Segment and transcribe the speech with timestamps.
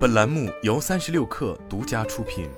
[0.00, 2.48] 本栏目由三十六氪独家出品。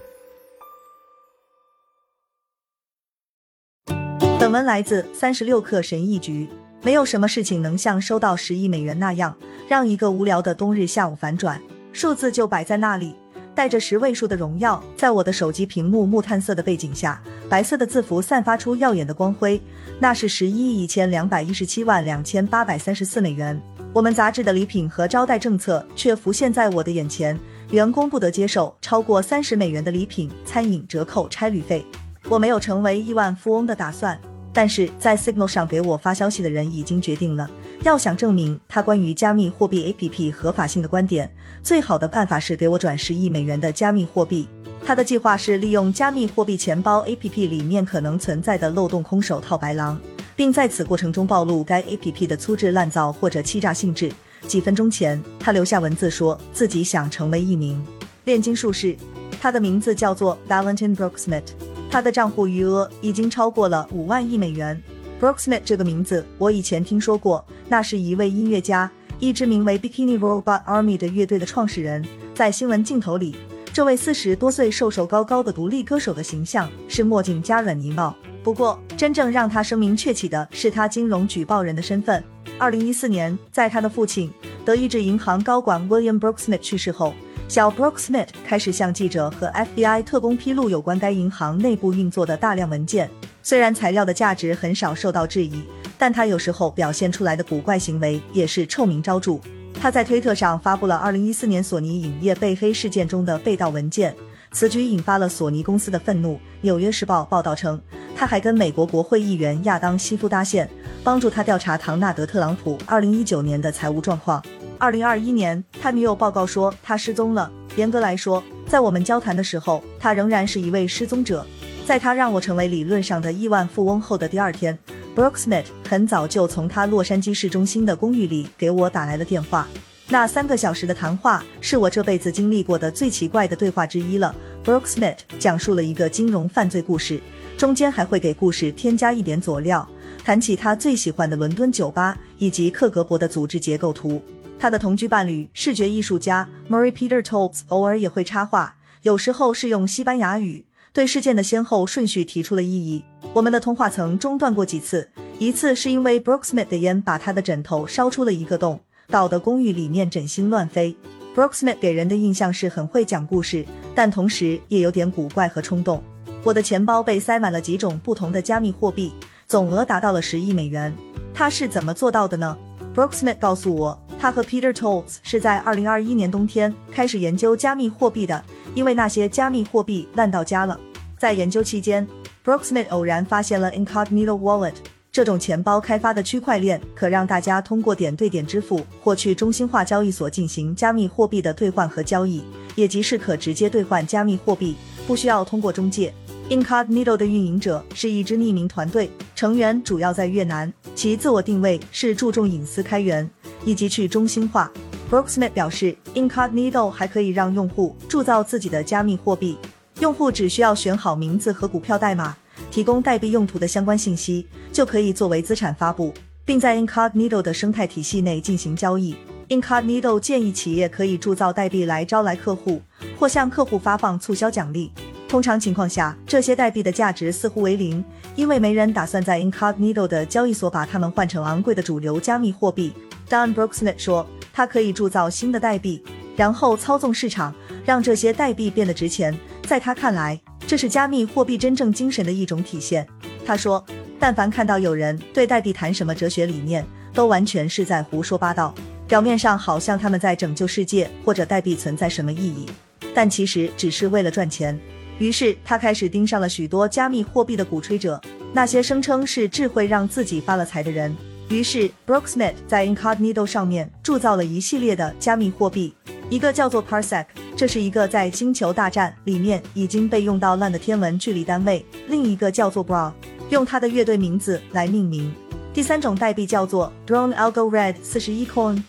[4.38, 6.48] 本文来自三十六氪神译局。
[6.82, 9.36] 没有什么事情能像收到十亿美元那样，
[9.68, 11.60] 让一个无聊的冬日下午反转。
[11.92, 13.16] 数字就摆在那里，
[13.56, 19.60] 带着十位数的荣耀，在我的手机屏幕木炭色的背景下，白色的字符散发出耀眼的光辉。
[19.98, 23.60] 那是十一亿一千两百一十七万两千八百三十四美元。
[23.94, 27.38] 我们杂志的礼品和招待政策却浮现在我的眼前：
[27.72, 31.84] 员工不得接受超过三十美元的礼品、餐饮折扣、差旅费。
[32.30, 34.18] 我没有成为亿万富翁的打算。
[34.54, 37.50] 但是在 Signal 上给我发消息的人已经决定了，
[37.84, 41.30] 要想证明他关于加密货币 APP 合法性的观点，
[41.62, 44.48] 最好的办法是给我转十亿美元的加密货币。
[44.84, 49.98] 他的计划是利用加密货币钱包 APP 里面可能存在的漏洞，空手套白狼，
[50.42, 54.10] 并在此过程中暴露该 APP 的粗制滥造或者欺诈性质。
[54.48, 57.80] 几分钟前，他留下文字说自己想成为一名
[58.24, 58.96] 炼金术士，
[59.40, 61.44] 他的名字叫做 Valentin Brooksmith。
[61.88, 64.82] 他的账户余额已经超过了五万亿美元。
[65.20, 68.90] Brooksmith 这个名字我以前听说过，那是一位音乐家，
[69.20, 72.04] 一支名为 Bikini Robot Army 的乐队的创始人。
[72.34, 73.36] 在新闻镜头里，
[73.72, 78.12] 这位四十多岁、瘦瘦高高的独立歌手的形象是墨镜加软呢帽。
[78.42, 82.22] 不过，真正让他声名鹊起的是他金融举报人的身份。
[82.56, 84.32] 二零一四年，在他的父亲
[84.64, 87.12] 德意志银行高管 William Brooksmith 去世后。
[87.48, 93.10] 小 Brooksmith 开始向记者和 FBI 特工披露有关该银行内部运作的大量文件。
[93.42, 95.64] 虽然材料的价值很少受到质疑，
[95.98, 99.40] 但他有时候表现出来的古怪行为也是臭名昭著。
[99.80, 104.14] 他在推特上发布了2014年索尼影业被黑事件中的被盗文件，
[104.52, 106.38] 此举引发了索尼公司的愤怒。
[106.60, 107.82] 纽约时报报道称，
[108.16, 110.68] 他还跟美国国会议员亚当西夫搭线，
[111.02, 114.42] 帮助他调查唐纳德特朗普2019年的财务状况。
[114.78, 117.50] 二零二一年，他女友报告说他失踪了。
[117.76, 121.46] 严格来说，在我们交谈的时候，他仍然是一位失踪者。
[121.84, 124.78] 在他让我成为理论上的亿万富翁后的第二天
[125.16, 129.66] ，Brooksmith 很早就从他洛杉矶市中心的公寓里给我打来了电话。
[130.08, 134.34] 那三个小时的谈话是我这辈子经历过的最奇怪的对话之一了。
[134.64, 137.20] Brooksmith 讲述了一个金融犯罪故事，
[137.62, 139.88] 中间还会给故事添加一点佐料，
[140.24, 144.20] 谈起他最喜欢的伦敦酒吧以及克格勃的组织结构图。
[144.58, 153.04] 他的同居伴侣，视觉艺术家 Murray Peter Tobs 偶尔也会插话，有时候是用西班牙语对事件的先后顺序提出了异议。
[153.32, 155.08] 我们的通话曾中断过几次，
[155.38, 160.96] 一次是因为 Brooksmith 的烟把他的枕头烧出了一个洞，搞得公寓里面枕芯乱飞。
[161.36, 163.64] Brooksmith 给人的印象是很会讲故事，
[163.94, 166.02] 但同时也有点古怪和冲动。
[166.44, 169.12] 我的钱包被塞满了几种不同的加密货币，
[169.46, 170.92] 总额达到了十亿美元。
[171.32, 172.56] 他是怎么做到的呢
[172.94, 173.98] ？Brooksmith 告诉我。
[174.18, 178.40] 他和 Peter Tolbs 是在二零二一年冬天开始研究加密货币的，
[178.74, 180.78] 因为那些加密货币烂到家了。
[181.18, 182.06] 在研究期间
[182.44, 184.74] ，Brooksmith 偶然发现了 Incognito Wallet
[185.10, 192.44] 这种钱包开发的区块链，可让大家通过点对点支付或去中心化交易所进行加密货币的兑换和交易，
[192.76, 194.76] 也即是可直接兑换加密货币，
[195.06, 196.14] 不需要通过中介。
[196.52, 203.26] Incognito 的运营者是一支匿名团队，成员主要在越南，其自我定位是注重隐私开源。
[203.64, 204.70] 以及去中心化。
[205.10, 209.56] Brooksmith 表示，Incognito 还可以让用户铸造自己的加密货币，
[210.00, 212.36] 用户只需要选好名字和股票代码，
[212.70, 216.12] 提供代币用途的相关信息，就可以作为资产发布，
[216.44, 219.14] 并在 Incognito 的生态体系内进行交易。
[219.48, 222.82] Incognito 建议企业可以铸造代币来招来客户，
[223.18, 224.90] 或向客户发放促销奖励。
[225.32, 228.04] 通常情况下，这些代币的价值似乎为零，
[228.36, 232.92] 因为没人打算在 Incognito 的交易所把它们换成昂贵的主流加密货币。
[233.30, 236.04] Don Brooksnet 说，他可以铸造新的代币，
[236.36, 239.34] 然后操纵市场，让这些代币变得值钱。
[239.62, 243.08] 在他看来，这是加密货币真正精神的一种体现。
[243.42, 243.82] 他说，
[244.18, 246.84] 但凡看到有人对代币谈什么哲学理念，
[247.14, 248.74] 都完全是在胡说八道。
[249.08, 252.66] 表面上好像他们在拯救世界，或者代币存在什么意义，
[253.14, 254.78] 但其实只是为了赚钱。
[255.22, 258.20] 于是他开始盯上了许多加密货币的鼓吹者，
[258.52, 261.16] 那些声称是智慧让自己发了财的人。
[261.48, 265.94] 于是，Brooksmith 在 Incognito 上面铸造了一系列的加密货币，
[266.28, 267.24] 一个叫做 Parsec，
[267.54, 273.12] 这是一个在星球大战里面已经被用到烂的天文距离单位；另一个叫做 Bra，
[273.48, 275.30] 用他的乐队名字来命名；
[275.72, 278.82] 第三种代币叫做 Drone Algo Red 四十一 Coin。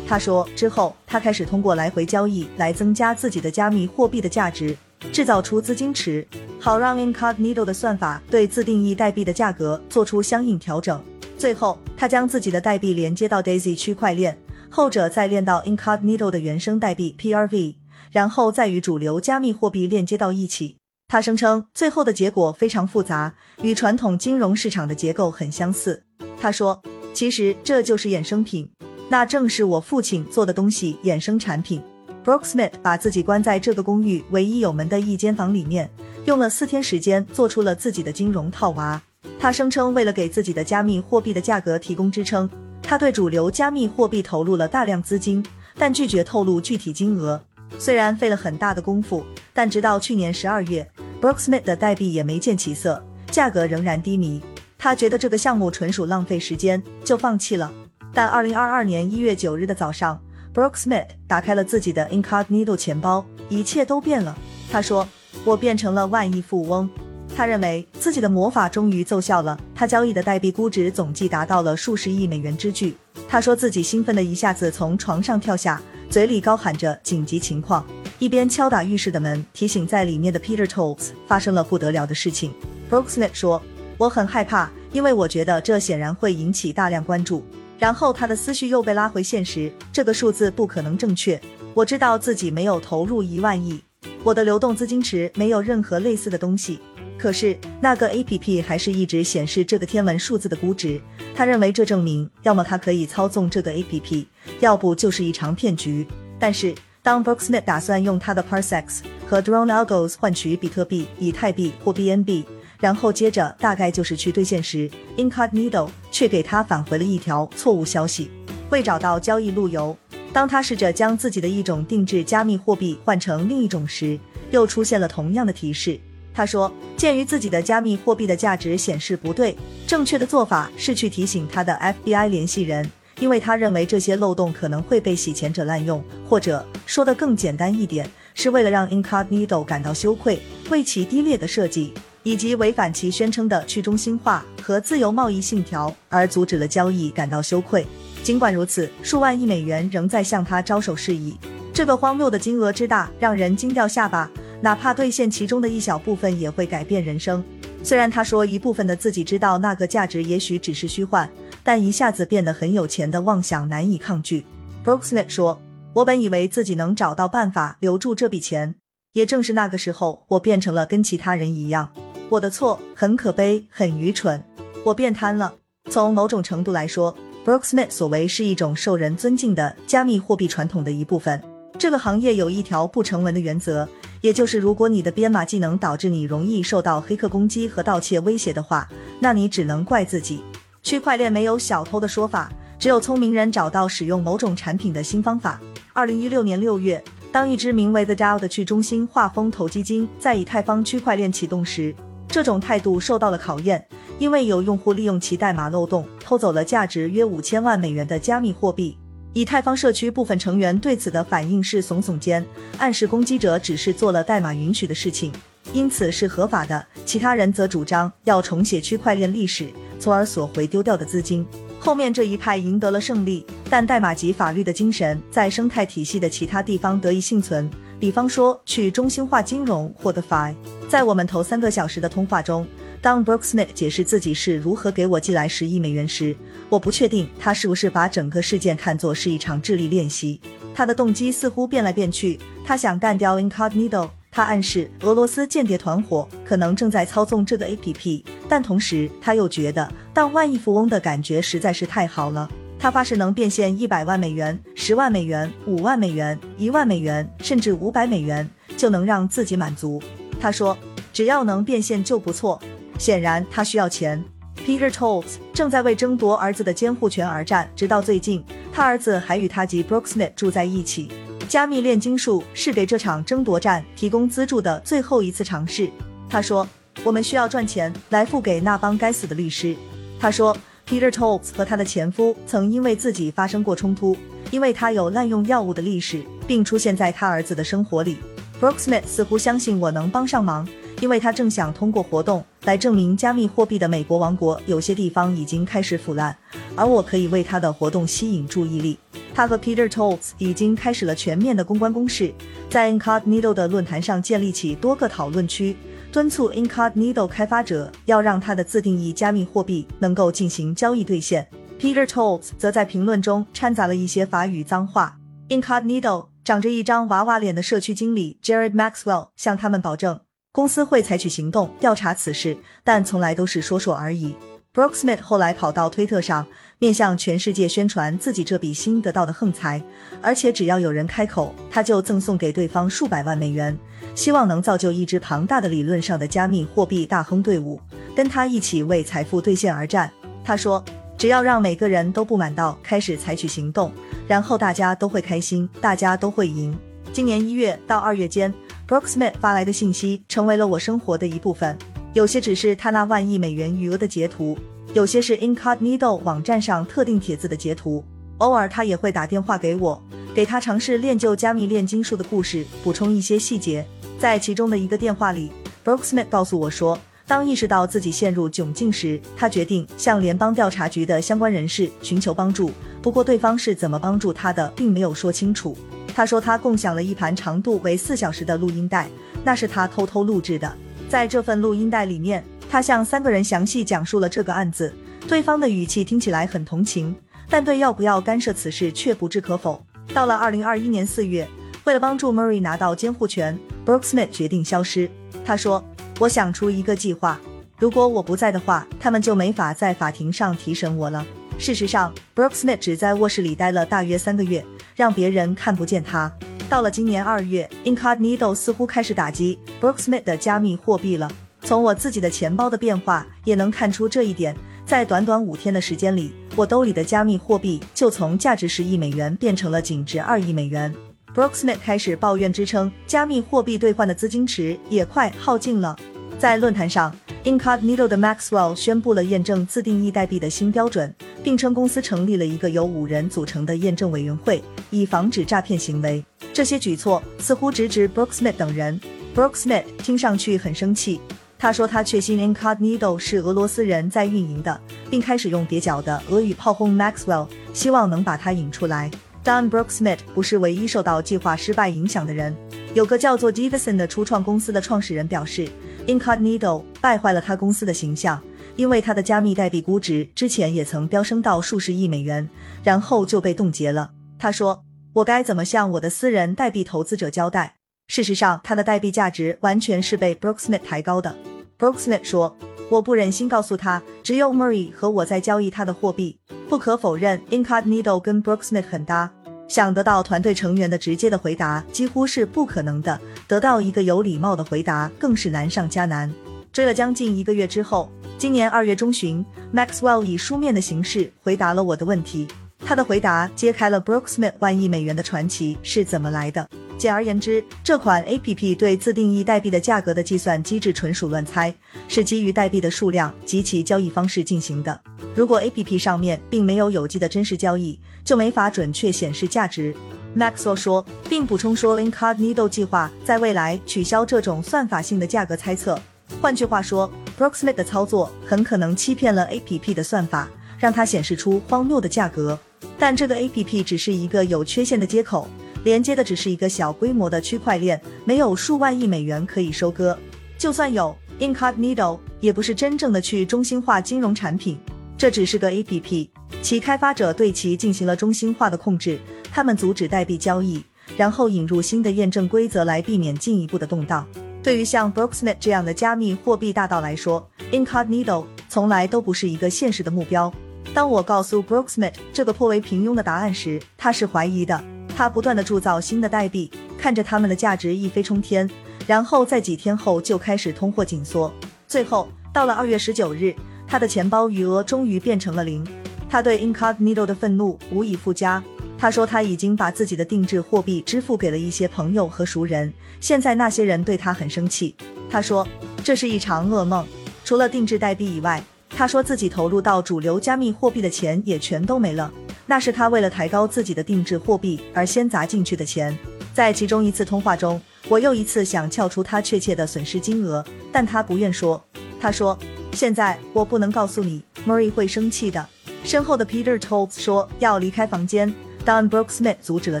[0.08, 4.74] 他说之后，他开始通过来回交易来增加自己的加密货币的价值，
[5.10, 6.26] 制造出资金池，
[6.60, 11.02] 好让 Incognito 的算法对自定义代币的价格做出相应调整。
[11.36, 14.38] 最后，他将自己的代币连接到 Daisy 区块链，
[14.70, 17.74] 后者再链到 Incognito 的原生代币 PRV，
[18.12, 20.76] 然后再与主流加密货币链接到一起。
[21.08, 26.04] 他声称，最后的结果非常复杂，与传统金融市场的结构很相似。
[26.40, 26.80] 他说
[27.12, 28.70] ：“其实这就是衍生品，
[29.10, 31.82] 那正是我父亲做的东西——衍生产品。”
[32.24, 35.90] Brooke Smith 把自己关在这个公寓唯一有门的一间房里面，
[36.24, 39.00] 用了四天时间做出了自己的金融套娃。
[39.40, 42.48] 他声称，为了给自己的加密货币的价格提供支撑，
[42.80, 45.44] 他对主流加密货币投入了大量资金，
[45.76, 47.40] 但拒绝透露具体金额。
[47.76, 50.88] 虽然费了很大的功夫，但直到去年十二月。
[51.20, 53.02] ，Brook Smith 的代币也没见起色，
[53.32, 54.40] 价格仍然低迷。
[54.78, 57.72] 他觉得这个项目纯属浪费时间，就放弃了。
[58.12, 60.20] 但二零二二年一月九日的早上
[60.54, 64.36] ，Brooke Smith 打开了自己的 Incognito 钱包，一切都变了。
[64.70, 65.06] 他说
[65.44, 66.88] ：“我变成了万亿富翁。”
[67.34, 72.94] 他认为自己的魔法终于奏效了，他交易的代币估值总计达到了数十亿美元之巨。
[73.26, 77.86] 他说自己兴奋的一下子从床上跳下，嘴里高喊着紧急情况。
[78.18, 82.52] 一边敲打浴室的门，提醒在里面的 Peter t o l s 发生了不得了的事情。
[82.90, 83.62] Brooksmith 说
[83.96, 87.42] ：“我很害怕，因为我觉得这显然会引起大量关注。”
[87.82, 91.40] 然后他的思绪又被拉回现实，这个数字不可能正确。
[91.74, 93.82] 我知道自己没有投入一万亿，
[94.22, 96.78] 我的流动资金池没有任何类似的东西。
[97.18, 101.00] 可是那个 APP 还是一直显示这个天文数字的估值。
[101.34, 104.26] 他认为这证明，要么他可以操纵这个 APP，
[104.60, 106.06] 要不就是一场骗局。
[106.38, 106.72] 但是。
[107.04, 112.44] 当 Brooksmith 打算用他的 Parsecs 和 Drone Algos 换取比特币、以太币或 BNB，
[112.82, 118.28] 然后接着大概就是去兑现时，Incognito 却给他返回了一条错误消息，
[118.70, 119.96] 未找到交易路由。
[120.32, 124.18] 当他试着将自己的一种定制加密货币换成另一种时，
[124.50, 125.96] 又出现了同样的提示。
[126.34, 129.56] 他说，鉴于自己的加密货币的价值显示不对，
[129.86, 131.72] 正确的做法是去提醒他的
[132.04, 132.90] FBI 联系人。
[133.20, 147.86] 因为他认为这些漏洞可能会被洗钱者滥用，或者说的更简单一点，是为了让 Incognito 感到羞愧，为其低劣的设计以及违反其宣称的去中心化和自由贸易信条而阻止了交易感到羞愧。
[148.22, 151.36] 尽管如此，数万亿美元仍在向他招手示意。
[151.72, 154.30] 这个荒谬的金额之大，让人惊掉下巴。
[154.60, 157.42] 哪怕兑现其中的一小部分，也会改变人生。
[157.82, 161.28] 虽然他说一部分的自己知道那个价值也许只是虚幻。
[161.64, 164.44] 但一下子变得很有钱的妄想难以抗拒。
[164.84, 165.62] Brooksnet 说
[165.94, 168.74] ：“我本以为自己能找到办法留住这笔钱，
[169.12, 171.92] 也正是那个时候，我变成了跟其他人一样。
[172.32, 174.42] 我的错，很可悲，很愚蠢，
[174.84, 175.52] 我变贪了。
[175.90, 177.14] 从某种程度来说
[177.44, 181.38] ，Brooksmith 所为是一种受人尊敬的加密货币传统的一部分。
[181.78, 183.86] 这个行业有一条不成文的原则，
[184.22, 188.88] 也就是如果你的编码技能导致你容易受到黑客攻击和盗窃威胁的话，
[189.20, 190.42] 那你只能怪自己。”
[190.82, 195.60] 区块链没有小偷的说法，只有聪明人找到使用某种产品的新方法。
[195.92, 201.94] 二零一六年六月，当一支名为 The DAO 的去中心化风投基金在以太坊区块链启动时，
[202.32, 203.86] 这种态度受到了考验，
[204.18, 208.96] 因为有用户利用其代码漏洞偷走了价值约五千万美元的加密货币。
[209.34, 212.42] 以太坊社区部分成员对此的反应是耸耸肩，
[212.78, 215.30] 暗示攻击者只是做了代码允许的事情，
[215.74, 216.82] 因此是合法的。
[217.04, 219.68] 其他人则主张要重写区块链历史。
[219.98, 221.46] 从而索回丢掉的资金。
[221.78, 227.70] 后面这一派赢得了胜利，但代码及法律的精神在生态体系的其他地方得以幸存。
[228.02, 230.52] 比方说，去中心化金融或 DeFi。
[230.88, 232.66] 在我们头三个小时的通话中，
[233.00, 236.34] 当 Brooksmith 解释自己是如何给我寄来十亿美元时，
[236.68, 240.40] 我不确定他是不是把整个事件看作是一场智力练习。
[240.74, 244.10] 他的动机似乎变来变去，他想干掉 Incognito。
[244.32, 252.50] 他暗示俄罗斯间谍团伙可能正在操纵这个 APP，但同时他又觉得当万亿富翁的感觉实在是太好了。
[252.82, 260.02] 他发誓能变现一百万美元、十万美元、五万美元、一万美元，甚至五百美元，就能让自己满足。
[260.40, 260.76] 他说，
[261.12, 262.60] 只要能变现就不错。
[262.98, 264.20] 显然他需要钱。
[264.66, 271.08] Peter t o l s 正在为争夺儿子的监护权而战，直到最近，他儿子还与他及 Brooksmith 住在一起。
[271.48, 275.88] 加密炼金术是给这场争夺战提供资助的最后一次尝试。
[276.28, 276.66] 他说
[277.04, 279.76] ：“我们需要赚钱来付给那帮该死的律师。”
[280.18, 280.56] 他说
[280.88, 284.16] ：“Peter t o l s 和他的前夫曾因为自己发生过冲突，
[284.50, 288.16] 因为他有滥用药物的历史，并出现在他儿子的生活里。
[288.60, 290.68] Brooksmith 似乎相信我能帮上忙，
[291.00, 296.36] 因为他正想通过活动来证明加密货币的美国王国有些地方已经开始腐烂，
[296.76, 298.98] 而我可以为他的活动吸引注意力。”
[299.34, 302.30] 他和 Peter t o l s 已经开始了全面的公关攻势，
[302.68, 305.74] 在 Incognito 的论坛上建立起多个讨论区，
[306.12, 311.48] 敦促 Incognito 开发者要让他的自定义加密货币能够进行交易兑现。
[311.80, 315.16] Peter t o l s 则在评论中掺杂了一些法语脏话。
[315.48, 320.20] Incognito 长着一张娃娃脸的社区经理 Jared Maxwell 向他们保证，
[320.52, 324.36] 公司会采取行动调查此事，但从来都是说说而已。
[324.74, 326.46] Brooksmith 后来跑到推特上，
[326.78, 329.82] 面向全世界宣传自己这笔新得到的横财，
[330.22, 333.78] 而且只要有人开口，他就赠送给对方数百万美元，
[334.14, 337.78] 希望能造就一支庞大的理论上的加密货币大亨队伍，
[338.16, 340.10] 跟他一起为财富兑现而战。
[340.42, 340.82] 他说
[341.18, 343.92] ：“只要让每个人都不满到开始采取行动，
[344.26, 346.74] 然后大家都会开心，大家都会赢。”
[347.12, 348.50] 今年一月到二月间
[348.88, 351.76] ，Brooksmith 发来的信息成为了我生活的一部分。
[352.14, 354.58] 有些只是他那万亿美元余额的截图，
[354.92, 358.04] 有些是 Incognito 网站上特定帖子的截图。
[358.38, 360.02] 偶尔他也会打电话给我，
[360.34, 363.86] 给他尝试练就加密炼金术的故事补充一些细节。
[364.18, 365.50] 在其中的一个电话里
[365.84, 372.70] ，Brooksmith 告诉我说，当意识到自己陷入窘境时，他决定向联邦调查局的相关人士寻求帮助。
[373.00, 375.74] 不过对方是怎么帮助他的，并没有说清楚。
[376.14, 379.08] 他说他共享了一盘长度为四小时的录音带，
[379.42, 380.76] 那是他偷偷录制的。
[381.12, 384.90] 在这份录音带里面，他向三个人详细讲述了这个案子。
[385.28, 387.14] 对方的语气听起来很同情，
[387.50, 389.84] 但对要不要干涉此事却不置可否。
[390.14, 391.46] 到了二零二一年四月，
[391.84, 395.06] 为了帮助 Murray 拿到监护权，Brooksmith 决定消失。
[395.44, 395.84] 他说
[396.18, 397.38] ：“我想出一个计划，
[397.78, 401.26] 如果我不在的话，他们就没法在法庭上提审我了。”
[401.60, 404.64] 事实上，Brooksmith 只在卧室里待了大约三个月，
[404.96, 406.32] 让别人看不见他。
[406.72, 411.30] 到了今年二月，Incognito 似乎开始打击 Brooksmith 的加密货币了。
[411.60, 414.56] 从我自己的钱包的变化也能看出这一点。
[414.86, 420.90] 在短短五天的时间里，我兜里的加密货币就从价值十亿美元变成了仅值二亿美元。
[421.34, 425.94] Brooksmith 开始抱怨，支撑加密货币兑换的资金池也快耗尽了。
[426.42, 436.24] 在论坛上，Incognito 的 Maxwell 宣布了验证自定义代币的新标准，并称公司成立了一个由五人组成的验证委员会，以防止诈骗行为。
[436.52, 439.00] 这些举措似乎直指 Brooksmith 等人。
[439.36, 441.20] Brooksmith 听上去很生气，
[441.56, 449.08] 他说他确信 Incognito 是俄罗斯人在运营的，并开始用蹩脚的俄语炮轰 Maxwell，希望能把他引出来。
[449.44, 452.52] 但 Brooksmith 不是唯一受到计划失败影响的人。
[452.94, 455.66] 有个叫做 Davison 的初创公司的创始人表示
[456.06, 458.42] ，Incognito 败坏了他公司的形象，
[458.76, 462.48] 因为他的加密代币估值之前也曾飙升到数十亿美元，
[462.82, 464.12] 然后就被冻结了。
[464.38, 464.84] 他说。
[465.16, 467.74] 我该怎么向我的私人代币投资者交代？
[468.08, 471.36] 事实上，他的代币价值完全是被 Brooksmith 抬高的。
[471.78, 472.56] Brooksmith 说
[472.88, 479.30] ：“我不忍心告诉他，只有 Murray 和我在交易他的货币。”不可否认，Incognito 跟 Brooksmith 很搭，
[479.72, 486.30] 想得到团队成员的直接的回答几乎是不可能的，得到一个有礼貌的回答更是难上加难。
[486.70, 489.42] 追了将近一个月之后，今年二月中旬
[489.74, 492.46] ，Maxwell 以书面的形式回答了我的问题。
[492.84, 496.68] 他的回答揭开了 Brooksmith 万亿美元的传奇是怎么来的。
[496.98, 501.74] 简而言之，这款 A P P 对自定义代币的价格的计算机制纯属乱猜，
[502.08, 505.00] 是基于代币的数量及其交易方式进行的。
[505.34, 509.94] 如果 A P P 上面并没有有机的真实交易，就没法准确显示价值。
[510.36, 515.98] Maxwell 说，并补充说，Incognito 计划在未来取消这种算法性的价格猜测。
[516.40, 520.48] 换句话说，Brooksmith 的操作很可能欺骗了 A P P 的算法，
[520.78, 522.58] 让它显示出荒谬的价格。
[522.98, 525.48] 但这个 A P P 只是一个有缺陷的接口，
[525.84, 530.18] 连接的只是一个小规模的区块链，没有数万亿美元可以收割。
[530.56, 534.78] 就算有 Incognito，也不是真正的去中心化金融产品，
[535.22, 536.28] 这只是个 A P P，
[536.62, 539.20] 其开发者对其进行了中心化的控制，
[539.52, 540.82] 他们阻止代币交易，
[541.16, 544.26] 然后引入新的验证规则来避免进一步的动荡。
[544.64, 550.52] 对于像 Brooksmith 这样的加密货币大盗来说，Incognito 从来都不是一个现实的目标。
[550.92, 554.82] 当我告诉 Brooksmith 这个颇为平庸的答案时，他是怀疑的。
[555.16, 558.68] 他不断的铸造新的代币，看着他们的价值一飞冲天，
[559.06, 561.54] 然后在几天后就开始通货紧缩。
[561.86, 563.54] 最后到了二月十九日，
[563.92, 565.86] 他的钱包余额终于变成了零。
[566.26, 568.64] 他对 Incognito 的愤怒无以复加。
[568.96, 574.94] 他说他已经把自己的定制货币支付给了一些朋友和熟人，现在那些人对他很生气。
[575.28, 575.68] 他说
[576.02, 577.06] 这是一场噩梦，
[577.44, 578.64] 除了定制代币以外。
[578.88, 582.32] 他说自己投入到主流加密货币的钱也全都没了，
[582.64, 586.16] 那是他为了抬高自己的定制货币而先砸进去的钱。
[586.54, 591.82] 在其中一次通话中，我又一次想撬出他确切的损失金额，但他不愿说。
[592.18, 592.58] 他说
[592.92, 595.66] ：“现在我不能告诉你，Murray 会生气的。”
[596.04, 598.52] 身后的 Peter t o l b s 说要离开房间，
[598.84, 600.00] 但 Brooksmith 阻止了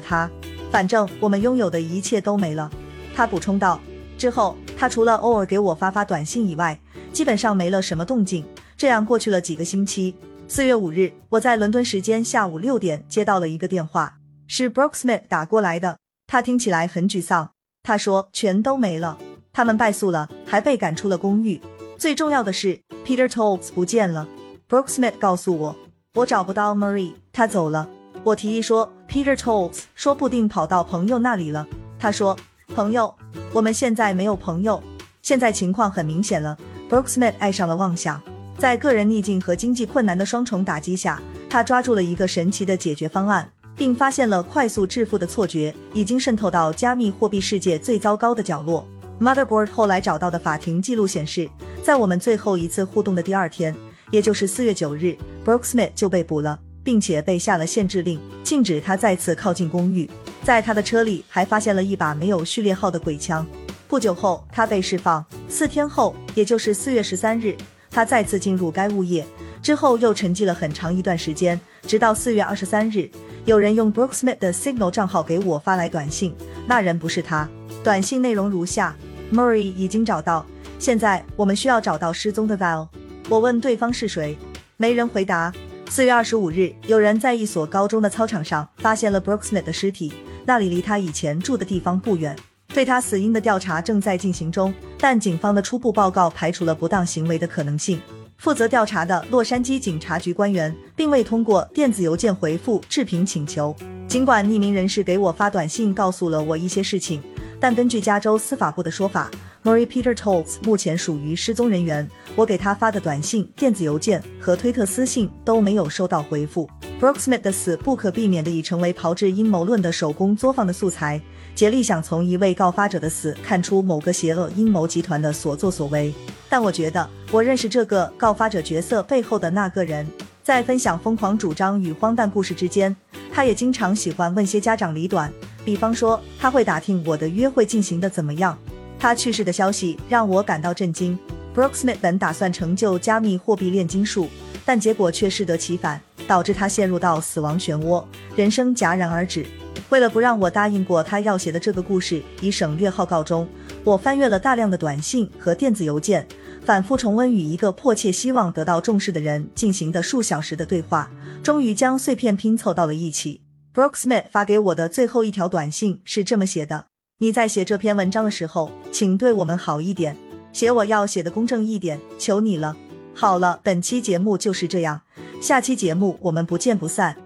[0.00, 0.30] 他。
[0.70, 2.70] 反正我们拥有的一切都没了，
[3.14, 3.80] 他补充道。
[4.18, 6.78] 之后，他除了偶尔给我发发短信以外，
[7.12, 8.44] 基本上没了什么动静。
[8.76, 10.14] 这样过去了几个星期。
[10.48, 15.98] 四月五日，我在伦敦时间下午六点接到了一个电话，是 Brooksmith 打过来的。
[16.26, 17.50] 他听起来很沮丧。
[17.82, 19.18] 他说全都没了，
[19.52, 21.60] 他们败诉了，还被赶出了公寓。
[22.02, 24.26] 最重要的是，Peter Tolles 不见了。
[24.68, 25.76] Brooke Smith 告诉我，
[26.14, 27.88] 我找不到 Marie，他走了。
[28.24, 31.64] 我提议说，Peter Tolles 说不定跑到朋友那里了。
[32.00, 32.36] 他说，
[32.74, 33.14] 朋友，
[33.52, 34.82] 我们现在没有朋友。
[35.22, 36.58] 现在情况很明显了
[36.90, 38.20] ，Brooke Smith 爱上了妄想，
[38.58, 43.48] 在个人逆境和经济困难的双重打击下，他抓住了一个神奇的解决方案。
[43.76, 48.84] 并发现了快速致富的错觉已经渗透到加密货币世界最糟糕的角落。
[49.20, 51.48] Motherboard 后来找到的法庭记录显示，
[51.82, 53.74] 在我们最后一次互动的第二天，
[54.12, 60.08] 也就是四月九日，Brooke Smith 就被捕了，并且被下了限制令，禁止他再次靠近公寓。
[60.44, 63.44] 在他的车里还发现了一把没有序列号的鬼枪。
[63.88, 65.24] 不久后，他被释放。
[65.48, 67.56] 四天后，也就是四月十三日，
[67.90, 69.26] 他再次进入该物业，
[69.60, 73.10] 之后又沉寂了很长一段时间，直到四月二十三日。
[73.44, 76.32] 有人用 Brooke Smith 的 Signal 账号给我发来短信，
[76.68, 77.48] 那人不是他。
[77.82, 78.94] 短信内容如下
[79.32, 80.46] ：Murray 已经找到，
[80.82, 82.88] 现在我们需要找到失踪的 Val。
[83.28, 84.36] 我问对方是谁，
[84.76, 85.52] 没人回答。
[85.88, 90.12] 四月二十五日，有人在一所高中的操场上发现了 Brooksmith 的尸体，
[90.44, 92.36] 那里离他以前住的地方不远。
[92.74, 98.00] 对他死因的调查正在进行中，但警方的初步报告排除了不当行为的可能性。
[98.38, 103.72] 负责调查的洛杉矶警察局官员并未通过电子邮件回复置评请求。
[104.08, 107.22] 尽管匿名人士给我发短信告诉了我一些事情，
[107.60, 109.30] 但根据加州司法部的说法
[109.62, 112.08] ，Marie Peter Tolles 目前属于失踪人员。
[112.34, 116.68] 我给他发的短信、电子邮件和推特私信都没有收到回复。
[117.00, 121.20] Brooke Smith 的死不可避免地已成为炮制阴谋论的手工作坊的素材。
[121.54, 126.14] 竭力想从一位告发者的死看出某个邪恶阴谋集团的所作所为。
[126.48, 130.06] 但我觉得，我认识这个告发者角色背后的那个人。
[130.42, 132.94] 在分享疯狂主张与荒诞故事之间，
[133.32, 135.32] 他也经常喜欢问些家长里短。
[135.64, 138.58] 比方说，他会打听我的约会进行的怎么样。
[139.02, 141.18] 他去世的消息让我感到震惊。
[141.52, 144.28] Brooke Smith 本打算成就加密货币炼金术，
[144.64, 148.04] 但结果却适得其反，导致他陷入到死亡漩涡，
[148.36, 149.44] 人生戛然而止。
[149.88, 153.44] 为了不让我答应过他要写的这个故事以省略号告终，
[153.82, 156.24] 我翻阅了大量的短信和电子邮件。
[156.64, 161.10] 反复重温与一个迫切希望得到重视的人进行的数小时的对话，
[161.42, 163.40] 终于将碎片拼凑到了一起。
[163.74, 166.86] Brooke Smith 发给我的最后一条短信是这么写的
[167.18, 170.16] ：“你在写这篇文章的时候，请对我们好一点，
[170.52, 172.76] 写我要写的公正一点，求你了。”
[173.14, 175.02] 好了，本期节目就是这样，
[175.40, 177.16] 下期节目我们不见不散。